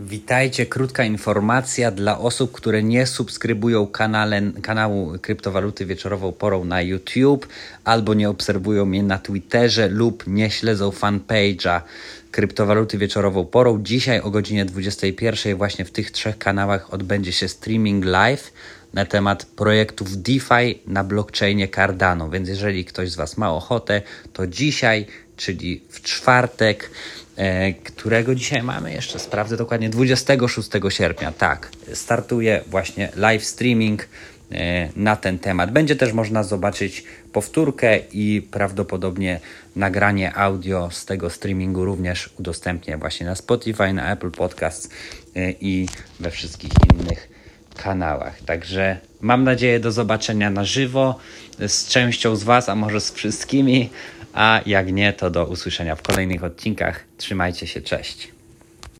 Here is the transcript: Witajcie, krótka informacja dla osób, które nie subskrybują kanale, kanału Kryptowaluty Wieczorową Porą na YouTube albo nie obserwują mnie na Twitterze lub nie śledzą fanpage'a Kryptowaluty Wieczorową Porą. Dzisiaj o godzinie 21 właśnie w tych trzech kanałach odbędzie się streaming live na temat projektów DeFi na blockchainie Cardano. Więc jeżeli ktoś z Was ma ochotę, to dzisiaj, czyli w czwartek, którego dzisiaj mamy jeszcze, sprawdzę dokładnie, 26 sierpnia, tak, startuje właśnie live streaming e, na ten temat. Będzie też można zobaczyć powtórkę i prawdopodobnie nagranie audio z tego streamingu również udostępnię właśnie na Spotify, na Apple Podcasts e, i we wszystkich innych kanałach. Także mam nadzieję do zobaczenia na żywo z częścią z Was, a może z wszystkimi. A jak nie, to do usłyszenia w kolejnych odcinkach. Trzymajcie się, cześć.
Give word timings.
Witajcie, 0.00 0.66
krótka 0.66 1.04
informacja 1.04 1.90
dla 1.90 2.18
osób, 2.18 2.52
które 2.52 2.82
nie 2.82 3.06
subskrybują 3.06 3.86
kanale, 3.86 4.42
kanału 4.62 5.12
Kryptowaluty 5.22 5.86
Wieczorową 5.86 6.32
Porą 6.32 6.64
na 6.64 6.82
YouTube 6.82 7.48
albo 7.84 8.14
nie 8.14 8.30
obserwują 8.30 8.86
mnie 8.86 9.02
na 9.02 9.18
Twitterze 9.18 9.88
lub 9.88 10.24
nie 10.26 10.50
śledzą 10.50 10.90
fanpage'a 10.90 11.80
Kryptowaluty 12.30 12.98
Wieczorową 12.98 13.44
Porą. 13.44 13.82
Dzisiaj 13.82 14.20
o 14.20 14.30
godzinie 14.30 14.64
21 14.64 15.56
właśnie 15.56 15.84
w 15.84 15.90
tych 15.90 16.10
trzech 16.10 16.38
kanałach 16.38 16.94
odbędzie 16.94 17.32
się 17.32 17.48
streaming 17.48 18.04
live 18.04 18.52
na 18.94 19.04
temat 19.04 19.44
projektów 19.44 20.22
DeFi 20.22 20.80
na 20.86 21.04
blockchainie 21.04 21.68
Cardano. 21.68 22.30
Więc 22.30 22.48
jeżeli 22.48 22.84
ktoś 22.84 23.10
z 23.10 23.16
Was 23.16 23.36
ma 23.36 23.52
ochotę, 23.52 24.02
to 24.32 24.46
dzisiaj, 24.46 25.06
czyli 25.36 25.82
w 25.88 26.02
czwartek, 26.02 26.90
którego 27.84 28.34
dzisiaj 28.34 28.62
mamy 28.62 28.92
jeszcze, 28.92 29.18
sprawdzę 29.18 29.56
dokładnie, 29.56 29.90
26 29.90 30.70
sierpnia, 30.88 31.32
tak, 31.32 31.70
startuje 31.92 32.60
właśnie 32.66 33.08
live 33.16 33.44
streaming 33.44 34.08
e, 34.52 34.88
na 34.96 35.16
ten 35.16 35.38
temat. 35.38 35.72
Będzie 35.72 35.96
też 35.96 36.12
można 36.12 36.42
zobaczyć 36.42 37.04
powtórkę 37.32 37.98
i 38.12 38.48
prawdopodobnie 38.50 39.40
nagranie 39.76 40.34
audio 40.34 40.88
z 40.90 41.04
tego 41.04 41.30
streamingu 41.30 41.84
również 41.84 42.30
udostępnię 42.38 42.96
właśnie 42.96 43.26
na 43.26 43.34
Spotify, 43.34 43.92
na 43.92 44.12
Apple 44.12 44.30
Podcasts 44.30 44.88
e, 45.36 45.50
i 45.50 45.88
we 46.20 46.30
wszystkich 46.30 46.72
innych 46.94 47.28
kanałach. 47.76 48.42
Także 48.46 48.98
mam 49.20 49.44
nadzieję 49.44 49.80
do 49.80 49.92
zobaczenia 49.92 50.50
na 50.50 50.64
żywo 50.64 51.18
z 51.68 51.88
częścią 51.88 52.36
z 52.36 52.44
Was, 52.44 52.68
a 52.68 52.74
może 52.74 53.00
z 53.00 53.12
wszystkimi. 53.12 53.90
A 54.36 54.60
jak 54.66 54.92
nie, 54.92 55.12
to 55.12 55.30
do 55.30 55.44
usłyszenia 55.46 55.96
w 55.96 56.02
kolejnych 56.02 56.44
odcinkach. 56.44 57.04
Trzymajcie 57.16 57.66
się, 57.66 57.80
cześć. 57.80 58.35